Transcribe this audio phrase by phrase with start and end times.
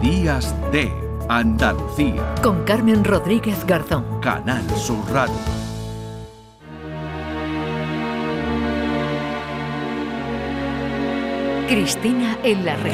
[0.00, 0.90] Días de
[1.28, 2.34] Andalucía.
[2.42, 4.18] Con Carmen Rodríguez Garzón.
[4.22, 5.34] Canal Sur Radio.
[11.68, 12.92] Cristina en la red.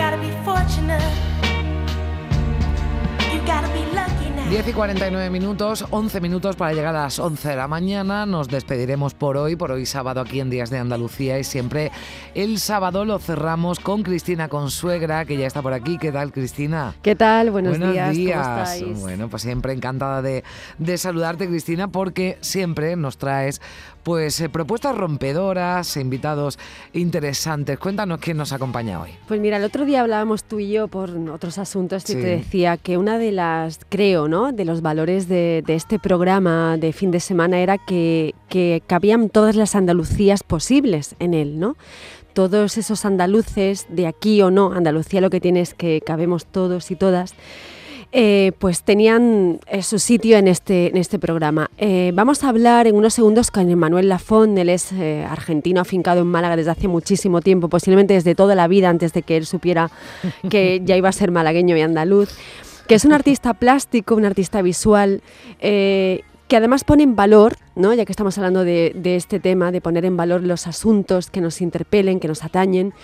[4.48, 8.26] 10 y 49 minutos, 11 minutos para llegar a las 11 de la mañana.
[8.26, 11.90] Nos despediremos por hoy, por hoy sábado aquí en Días de Andalucía y siempre
[12.32, 15.98] el sábado lo cerramos con Cristina Consuegra, que ya está por aquí.
[15.98, 16.94] ¿Qué tal, Cristina?
[17.02, 17.50] ¿Qué tal?
[17.50, 18.14] Buenos, días.
[18.14, 18.84] días.
[19.00, 20.44] Bueno, pues siempre encantada de,
[20.78, 23.60] de saludarte, Cristina, porque siempre nos traes
[24.06, 26.60] pues eh, propuestas rompedoras, invitados
[26.92, 27.76] interesantes.
[27.76, 29.10] Cuéntanos quién nos acompaña hoy.
[29.26, 32.76] Pues mira, el otro día hablábamos tú y yo por otros asuntos y te decía
[32.76, 34.52] que una de las, creo, ¿no?
[34.52, 39.56] De los valores de, este programa de fin de semana era que, que cabían todas
[39.56, 41.76] las Andalucías posibles en él, ¿no?
[42.32, 46.92] Todos esos andaluces, de aquí o no, Andalucía lo que tiene es que cabemos todos
[46.92, 47.34] y todas.
[48.18, 51.70] Eh, pues tenían eh, su sitio en este, en este programa.
[51.76, 54.90] Eh, vamos a hablar en unos segundos con Manuel Lafón, él es
[55.28, 59.20] argentino afincado en Málaga desde hace muchísimo tiempo, posiblemente desde toda la vida antes de
[59.20, 59.90] que él supiera
[60.48, 62.30] que ya iba a ser malagueño y andaluz
[62.88, 65.20] que es un artista plástico, un artista visual,
[66.48, 67.92] que además pone en valor, ¿no?
[67.94, 71.60] ya que estamos hablando de, este tema, de poner en valor los asuntos que nos
[71.60, 72.94] interpelen, que nos atañen,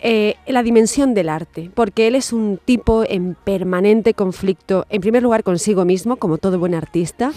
[0.00, 5.22] eh, la dimensión del arte, porque él es un tipo en permanente conflicto, en primer
[5.22, 7.32] lugar consigo mismo, como todo buen artista,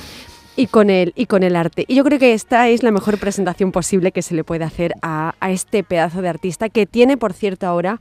[0.55, 1.85] y con el, y con el arte.
[1.87, 4.93] Y yo creo que esta es la mejor presentación posible que se le puede hacer
[5.01, 7.99] a, este pedazo de artista, que tiene, por cierto, ahora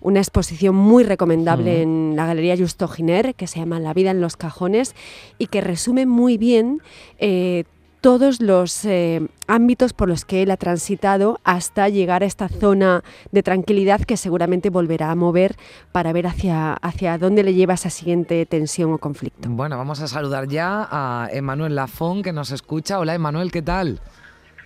[0.00, 4.20] una exposición muy recomendable en la Galería Justo Giner, que se llama La vida en
[4.20, 4.94] los cajones,
[5.38, 6.82] y que resume muy bien
[7.18, 7.64] eh,
[8.04, 13.02] todos los eh, ámbitos por los que él ha transitado hasta llegar a esta zona
[13.32, 15.56] de tranquilidad que seguramente volverá a mover
[15.90, 19.48] para ver hacia, hacia dónde le lleva esa siguiente tensión o conflicto.
[19.48, 22.98] Bueno, vamos a saludar ya a Emanuel Lafón que nos escucha.
[22.98, 24.02] Hola Emanuel, ¿qué tal?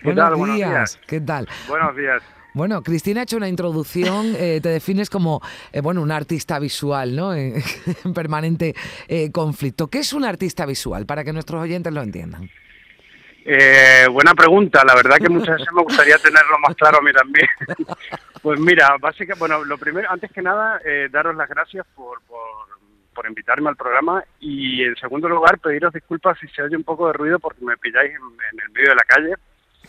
[0.02, 0.54] ¿Qué Buenos, tal?
[0.56, 1.00] días.
[1.06, 1.48] ¿Qué tal?
[1.68, 2.20] Buenos días.
[2.54, 7.14] Bueno, Cristina ha hecho una introducción, eh, te defines como eh, bueno, un artista visual,
[7.14, 7.32] ¿no?
[7.32, 7.62] en
[8.12, 8.74] permanente
[9.30, 9.86] conflicto.
[9.86, 11.06] ¿Qué es un artista visual?
[11.06, 12.50] Para que nuestros oyentes lo entiendan.
[13.44, 17.12] Eh, buena pregunta, la verdad que muchas veces me gustaría tenerlo más claro a mí
[17.12, 17.48] también.
[18.42, 22.38] pues mira, básicamente, bueno, lo primero, antes que nada, eh, daros las gracias por, por,
[23.28, 27.14] invitarme al programa y en segundo lugar, pediros disculpas si se oye un poco de
[27.14, 29.34] ruido porque me pilláis en, el medio de la calle.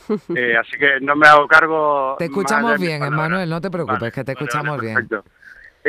[0.36, 2.16] Eh, así que no me hago cargo.
[2.18, 5.08] Te escuchamos bien, Emanuel, no te preocupes, que te escuchamos bien.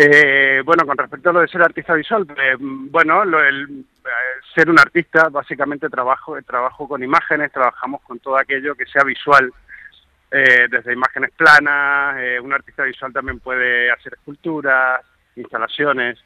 [0.02, 4.08] Eh, bueno, con respecto a lo de ser artista visual, pues, bueno, el, eh,
[4.54, 9.52] ser un artista, básicamente trabajo, trabajo con imágenes, trabajamos con todo aquello que sea visual,
[10.30, 15.02] eh, desde imágenes planas, un artista visual también puede hacer esculturas,
[15.36, 16.18] instalaciones.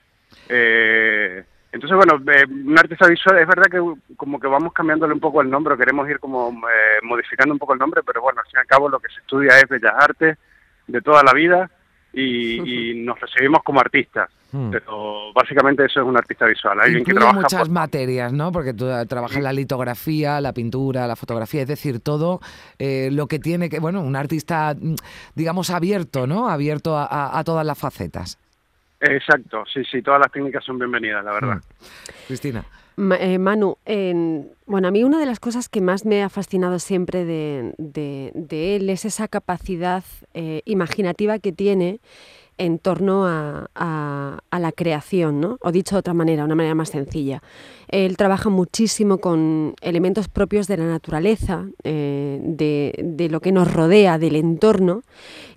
[0.48, 5.50] entonces, bueno, un artista visual, es verdad que como que vamos cambiándole un poco el
[5.50, 6.56] nombre, queremos ir como
[7.02, 9.20] modificando un poco el nombre, pero bueno, al fin y al cabo lo que se
[9.20, 10.38] estudia es bellas artes
[10.86, 11.68] de toda la vida
[12.14, 14.30] y, nos recibimos como artistas.
[14.52, 14.70] Hmm.
[14.70, 18.52] Pero básicamente eso es un artista visual, alguien que trabaja muchas materias, ¿no?
[18.52, 22.40] Porque tú trabajas la litografía, la pintura, la fotografía, es decir, todo
[22.78, 24.94] eh, lo que tiene que, bueno, un artista, mm,
[25.34, 26.48] digamos, abierto, ¿no?
[26.48, 28.38] Abierto a, todas las facetas.
[29.00, 31.56] Exacto, sí, sí, todas las técnicas son bienvenidas, la verdad.
[31.56, 32.26] Hmm.
[32.28, 32.64] Cristina.
[32.96, 33.76] Eh, Manu,
[34.66, 38.90] bueno, a mí una de las cosas que más me ha fascinado siempre de, él
[38.90, 42.00] es esa capacidad eh, imaginativa que tiene
[42.56, 43.68] en torno a,
[44.52, 45.58] la creación, ¿no?
[45.60, 47.42] o dicho de otra manera, una manera más sencilla.
[47.88, 54.18] Él trabaja muchísimo con elementos propios de la naturaleza, eh, de, lo que nos rodea,
[54.18, 55.02] del entorno,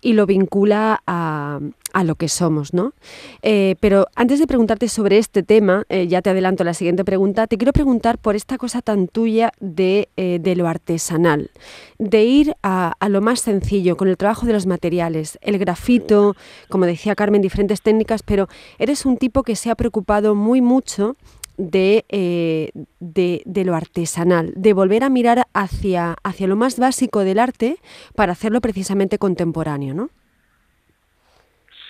[0.01, 1.59] y lo vincula a,
[2.03, 2.73] lo que somos.
[2.73, 2.93] ¿no?
[3.41, 7.47] Eh, pero antes de preguntarte sobre este tema, eh, ya te adelanto la siguiente pregunta,
[7.47, 10.07] te quiero preguntar por esta cosa tan tuya de,
[10.55, 11.49] lo artesanal,
[11.97, 16.35] de ir a, a, lo más sencillo, con el trabajo de los materiales, el grafito,
[16.69, 21.15] como decía Carmen, diferentes técnicas, pero eres un tipo que se ha preocupado muy mucho
[21.57, 27.39] eh, de, de, lo artesanal, de volver a mirar hacia, hacia lo más básico del
[27.39, 27.77] arte
[28.15, 30.09] para hacerlo precisamente contemporáneo, ¿no?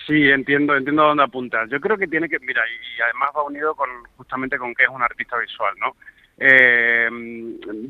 [0.06, 1.68] Sí, entiendo, entiendo dónde apuntas.
[1.68, 4.88] Yo creo que tiene que, mira, y además va unido con justamente con que es
[4.88, 5.96] un artista visual, ¿no?
[6.38, 7.10] Eh,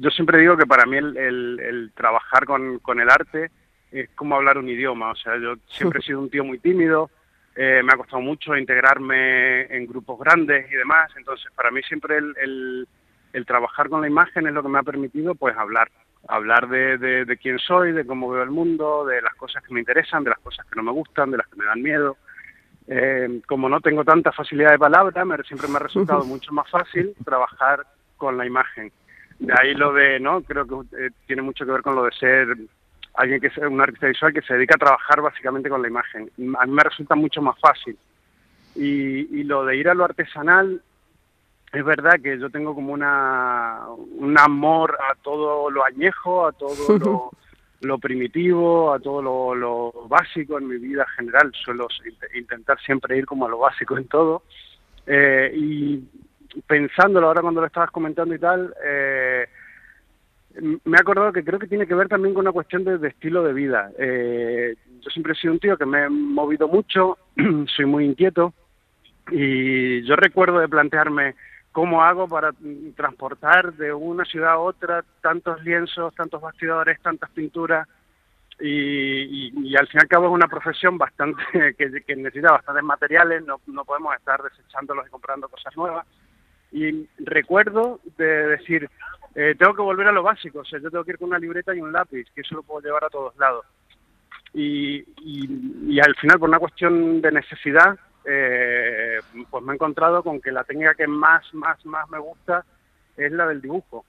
[0.00, 3.50] yo siempre digo que para mí el, el, trabajar con, con el arte
[3.92, 7.10] es como hablar un idioma, o sea, yo siempre he sido un tío muy tímido,
[7.60, 12.16] eh, me ha costado mucho integrarme en grupos grandes y demás, entonces para mí siempre
[12.16, 12.86] el,
[13.32, 15.90] el, trabajar con la imagen es lo que me ha permitido pues hablar,
[16.28, 19.80] hablar de, de, quién soy, de cómo veo el mundo, de las cosas que me
[19.80, 22.16] interesan, de las cosas que no me gustan, de las que me dan miedo.
[22.86, 26.70] eh, como no tengo tanta facilidad de palabra, me, siempre me ha resultado mucho más
[26.70, 27.84] fácil trabajar
[28.16, 28.92] con la imagen.
[29.40, 30.42] De ahí lo de, ¿no?
[30.42, 32.56] Creo que eh, tiene mucho que ver con lo de ser
[33.18, 36.30] alguien que es un artista visual que se dedica a trabajar básicamente con la imagen.
[36.58, 37.98] A mí me resulta mucho más fácil.
[38.76, 40.80] Y, y lo de ir a lo artesanal,
[41.72, 46.98] es verdad que yo tengo como una, un amor a todo lo añejo, a todo
[46.98, 47.30] lo,
[47.80, 51.52] lo primitivo, a todo lo, lo, básico en mi vida general.
[51.64, 51.88] Suelo
[52.34, 54.44] intentar siempre ir como a lo básico en todo.
[55.06, 56.04] Eh, y
[56.68, 59.48] pensándolo ahora cuando lo estabas comentando y tal, eh,
[60.60, 63.42] me he acordado que creo que tiene que ver también con una cuestión de, estilo
[63.42, 63.90] de vida.
[63.98, 67.18] Eh, yo siempre he sido un tío que me he movido mucho,
[67.76, 68.52] soy muy inquieto
[69.30, 71.34] y yo recuerdo de plantearme
[71.70, 72.52] cómo hago para
[72.96, 77.86] transportar de una ciudad a otra tantos lienzos, tantos bastidores, tantas pinturas
[78.58, 81.42] y, al fin y al cabo es una profesión bastante
[81.78, 86.06] que, que necesita bastantes materiales, no, no podemos estar desechándolos y comprando cosas nuevas
[86.72, 88.90] y recuerdo de decir,
[89.40, 91.38] eh, tengo que volver a lo básico, o sea, yo tengo que ir con una
[91.38, 93.64] libreta y un lápiz, que eso lo puedo llevar a todos lados.
[94.52, 100.40] Y, y, al final, por una cuestión de necesidad, eh, pues me he encontrado con
[100.40, 102.64] que la técnica que más, más, más me gusta
[103.16, 104.04] es la del dibujo.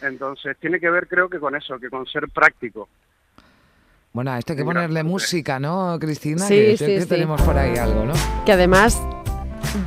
[0.00, 2.88] Entonces, tiene que ver, creo que con eso, que con ser práctico.
[4.14, 6.46] Bueno, a esto hay que ponerle música, ¿no, Cristina?
[6.46, 7.06] Sí, sí, sí.
[7.06, 8.14] tenemos por ahí algo, ¿no?
[8.46, 9.06] Que además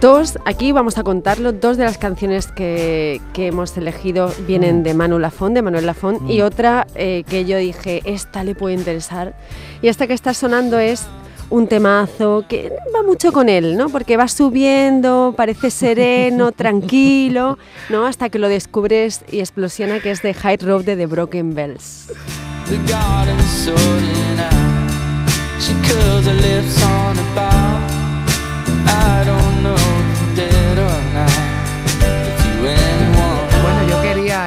[0.01, 4.83] Dos, aquí vamos a contarlo, dos de las canciones que, hemos elegido vienen mm.
[4.83, 6.45] de Manuel Lafón, de Manuel Lafón, y mm.
[6.45, 9.33] otra eh, que yo dije, esta le puede interesar.
[9.81, 11.05] Y esta que está sonando es
[11.49, 13.87] un temazo que va mucho con él, ¿no?
[13.87, 17.57] Porque va subiendo, parece sereno, tranquilo,
[17.89, 18.05] ¿no?
[18.05, 22.11] Hasta que lo descubres y explosiona que es de High Road de The Broken Bells.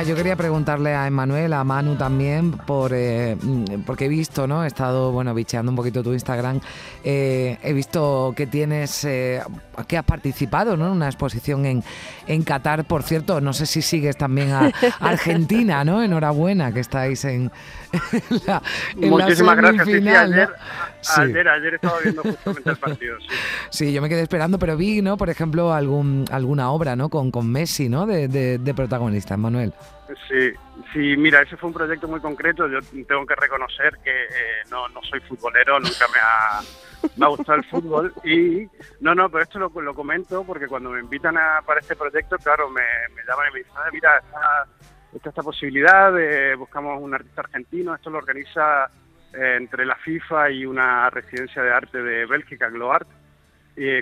[0.05, 4.65] Yo quería preguntarle a Emanuel, a Manu también, por, eh, mm, porque he visto, ¿no?
[4.65, 6.61] He estado, bueno, bicheando un poquito tu Instagram.
[7.05, 9.43] Eh, he visto que tienes, eh,
[9.87, 10.87] que has participado, ¿no?
[10.87, 11.85] En una exposición en,
[12.27, 13.41] en Qatar, por cierto.
[13.41, 16.03] No sé si sigues también a Argentina, ¿no?
[16.03, 17.53] Enhorabuena que estáis en,
[18.47, 18.63] la,
[19.01, 20.51] en Muchísimas gracias.
[21.17, 23.19] Ayer, ayer, ayer, estaba viendo justamente el partido.
[23.21, 23.27] Sí.
[23.71, 23.93] sí.
[23.93, 25.17] yo me quedé esperando, pero vi, ¿no?
[25.17, 27.09] Por ejemplo, algún, alguna obra, ¿no?
[27.09, 28.07] Con, con Messi, ¿no?
[28.07, 29.73] De, de, de protagonista, Manuel.
[30.29, 30.53] Sí,
[30.93, 32.69] sí, mira, ese fue un proyecto muy concreto.
[32.69, 36.61] Yo tengo que reconocer que eh, no, no soy futbolero, nunca me ha,
[37.17, 38.13] me ha gustado el fútbol.
[38.25, 38.69] Y
[39.01, 42.37] no, no, pero esto lo, lo comento porque cuando me invitan a, para este proyecto,
[42.39, 42.83] claro, me,
[43.15, 48.11] me llaman y me dicen, mira, está, esta posibilidad, de, buscamos un artista argentino, esto
[48.11, 48.91] lo organiza
[49.33, 53.09] entre la FIFA y una residencia de arte de Bélgica, GloArt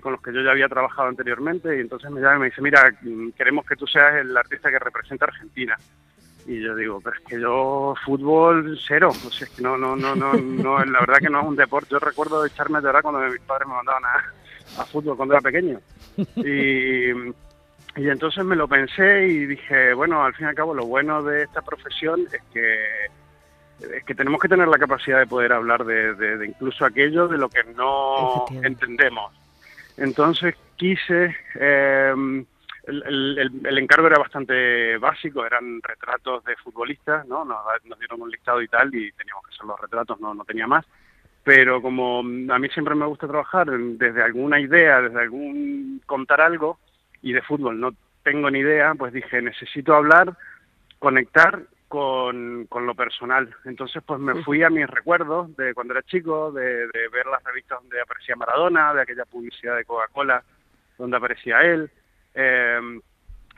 [0.02, 2.62] con los que yo ya había trabajado anteriormente, y entonces me llama y me dice,
[2.62, 2.92] mira,
[3.36, 5.76] queremos que tú seas el artista que representa a Argentina.
[6.46, 9.94] Y yo digo, pero es que yo fútbol cero, o sea, es que no, no,
[9.94, 11.90] no, no, no, la verdad que no es un deporte.
[11.90, 15.42] Yo recuerdo echarme a llorar cuando mis padres me mandaban a, a fútbol cuando era
[15.42, 15.78] pequeño.
[16.36, 17.10] Y,
[17.96, 21.22] y entonces me lo pensé y dije, bueno, al fin y al cabo lo bueno
[21.22, 22.78] de esta profesión es que
[23.80, 27.38] es que tenemos que tener la capacidad de poder hablar de, de incluso aquello de
[27.38, 29.32] lo que no entendemos.
[29.96, 32.44] Entonces quise, em,
[32.86, 37.44] el, encargo era bastante básico, eran retratos de futbolistas, ¿no?
[37.44, 37.58] Nos,
[37.98, 40.86] dieron un listado y tal y teníamos que hacer los retratos, no, no tenía más.
[41.44, 46.78] Pero como a mí siempre me gusta trabajar desde alguna idea, desde algún contar algo
[47.22, 47.92] y de fútbol no
[48.22, 50.36] tengo ni idea, pues dije, necesito hablar,
[50.98, 53.54] conectar con, con lo personal.
[53.64, 57.80] Entonces, pues me fui a mis recuerdos de cuando era chico, de, ver las revistas
[57.80, 60.42] donde aparecía Maradona, de aquella publicidad de Coca-Cola
[60.98, 61.90] donde aparecía él,
[62.34, 63.00] eh,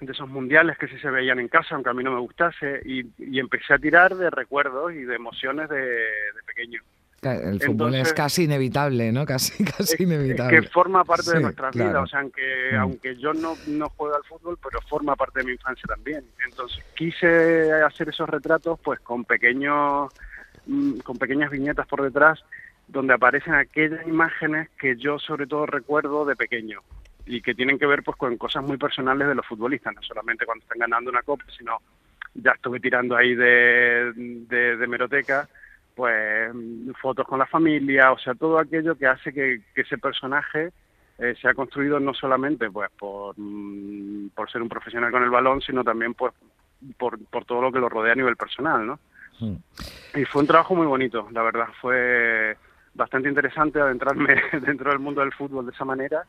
[0.00, 2.80] de esos mundiales que sí se veían en casa, aunque a mí no me gustase,
[2.84, 6.82] y, empecé a tirar de recuerdos y de emociones de, de pequeño.
[7.22, 9.26] El fútbol es casi inevitable, ¿no?
[9.30, 10.56] Casi, casi inevitable.
[10.56, 12.76] Es que forma parte de nuestra vida, o sea, aunque, mm.
[12.76, 16.24] aunque yo no, no juego al fútbol, pero forma parte de mi infancia también.
[16.48, 20.10] Entonces quise hacer esos retratos pues con pequeños,
[20.66, 22.42] mm, con pequeñas viñetas por detrás
[22.88, 26.80] donde aparecen aquellas imágenes que yo sobre todo recuerdo de pequeño
[27.26, 30.44] y que tienen que ver pues con cosas muy personales de los futbolistas, no solamente
[30.44, 31.78] cuando están ganando una copa, sino
[32.34, 35.48] ya estuve tirando ahí de, de, de meroteca
[35.94, 36.50] pues
[37.00, 40.70] fotos con la familia, o sea, todo aquello que hace que, ese personaje
[41.18, 45.60] eh, sea construido no solamente pues por, mm, por ser un profesional con el balón,
[45.60, 46.32] sino también pues,
[46.96, 48.98] por, por todo lo que lo rodea a nivel personal, ¿no?
[49.38, 49.56] Hmm.
[50.14, 52.56] Y fue un trabajo muy bonito, la verdad, fue
[52.94, 56.24] bastante interesante adentrarme dentro del mundo del fútbol de esa manera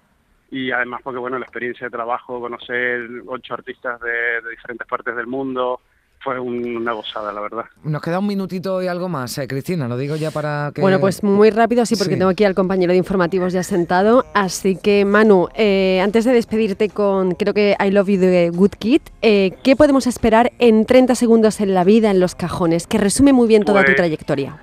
[0.51, 5.27] y además porque bueno la experiencia de trabajo, conocer ocho artistas de, diferentes partes del
[5.27, 5.79] mundo,
[6.23, 7.65] fue una gozada, la verdad.
[7.83, 10.81] Nos queda un minutito y algo más, eh, Cristina, lo digo ya para que...
[10.81, 14.25] Bueno, pues muy rápido, sí, porque tengo aquí al compañero de informativos ya sentado.
[14.33, 18.71] Así que, Manu, eh, antes de despedirte con, creo que I Love You de Good
[18.77, 22.87] Kid, eh, ¿qué podemos esperar en 30 segundos en la vida, en los cajones?
[22.87, 24.57] Que resume muy bien toda tu pues trayectoria.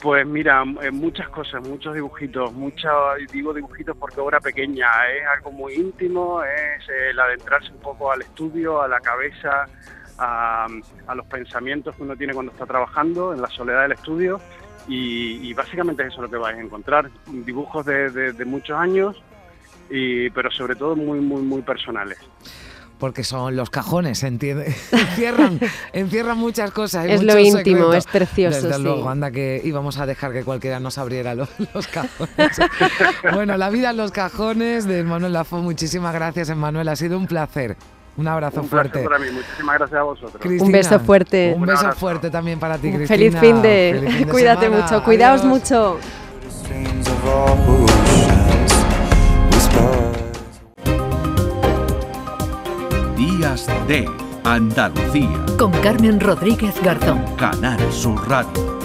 [0.00, 2.90] Pues mira, eh, muchas cosas, muchos dibujitos, mucha,
[3.30, 8.22] digo dibujitos porque obra pequeña, es algo muy íntimo, es el adentrarse un poco al
[8.22, 9.66] estudio, a la cabeza,
[10.20, 10.68] a,
[11.14, 14.40] los pensamientos que uno tiene cuando está trabajando en la soledad del estudio
[14.86, 19.22] y, básicamente eso es lo que vais a encontrar, dibujos de, de muchos años,
[19.88, 22.18] y, pero sobre todo muy, muy, muy personales
[23.00, 25.58] porque son los cajones, entiende, encierran,
[25.92, 27.06] encierran muchas cosas.
[27.06, 28.68] es lo íntimo, es precioso.
[28.68, 31.48] Desde luego, anda que íbamos a dejar que cualquiera nos abriera los,
[31.88, 32.58] cajones.
[33.32, 35.58] bueno, la vida en los cajones de Manuel Lafo.
[35.58, 36.88] Muchísimas gracias, Manuel.
[36.88, 37.76] Ha sido un placer.
[38.20, 39.02] Un abrazo fuerte.
[39.02, 39.30] Para mí.
[39.32, 40.60] Muchísimas gracias a vosotros.
[40.60, 41.54] un beso fuerte.
[41.56, 43.06] Un beso fuerte también para ti, Cristina.
[43.06, 44.26] Feliz fin de.
[44.30, 45.02] Cuídate mucho.
[45.02, 45.98] Cuidaos mucho.
[53.16, 54.06] Días de
[54.44, 55.46] Andalucía.
[55.58, 57.24] Con Carmen Rodríguez Garzón.
[57.36, 58.79] Canal Sur Radio.